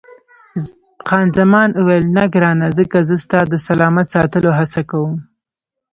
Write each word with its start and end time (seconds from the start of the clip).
خان 1.07 1.27
زمان 1.37 1.69
وویل، 1.75 2.05
نه 2.17 2.23
ګرانه، 2.33 2.67
ځکه 2.77 2.97
زه 3.07 3.15
ستا 3.23 3.39
د 3.51 3.53
سلامت 3.67 4.05
ساتلو 4.15 4.51
هڅه 4.59 4.81
کوم. 4.91 5.13